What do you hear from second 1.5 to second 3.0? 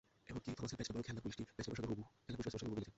Badge নম্বরের সঙ্গে হুবহু মিলে যায়।